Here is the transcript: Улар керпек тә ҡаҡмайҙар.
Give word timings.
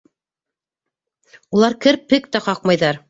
Улар 1.59 1.77
керпек 1.87 2.29
тә 2.37 2.43
ҡаҡмайҙар. 2.49 2.99